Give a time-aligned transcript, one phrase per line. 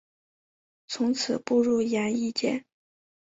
[0.87, 2.65] 从此步入演艺界。